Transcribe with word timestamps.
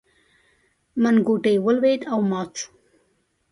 منګوټی 1.01 1.55
ولوېد 1.65 2.01
او 2.11 2.19
مات 2.29 2.51
شو. 2.59 2.67